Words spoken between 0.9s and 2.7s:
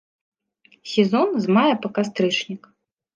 Сезон з мая па кастрычнік.